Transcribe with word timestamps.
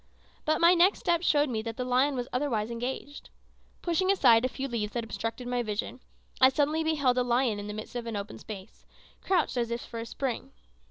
But 0.45 0.59
my 0.59 0.73
next 0.73 0.97
step 1.01 1.21
showed 1.21 1.47
me 1.47 1.61
that 1.61 1.77
the 1.77 1.85
lion 1.85 2.15
was 2.15 2.27
otherwise 2.33 2.71
engaged. 2.71 3.29
Pushing 3.83 4.09
aside 4.11 4.43
a 4.43 4.49
few 4.49 4.67
leaves 4.67 4.93
that 4.93 5.03
obstructed 5.03 5.45
my 5.47 5.61
vision, 5.61 5.99
I 6.41 6.49
suddenly 6.49 6.83
beheld 6.83 7.19
a 7.19 7.23
lion 7.23 7.59
in 7.59 7.67
the 7.67 7.73
midst 7.75 7.95
of 7.95 8.07
an 8.07 8.15
open 8.15 8.39
space, 8.39 8.83
crouched 9.21 9.57
as 9.57 9.69
if 9.69 9.83
for 9.85 9.99
a 9.99 10.05
spring. 10.07 10.53